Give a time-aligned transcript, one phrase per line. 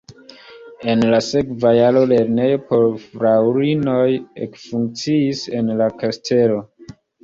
[0.93, 4.09] En la sekva jaro lernejo por fraŭlinoj
[4.49, 6.63] ekfunkciis en la kastelo.